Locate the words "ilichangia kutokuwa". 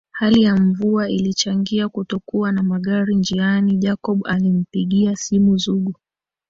1.09-2.51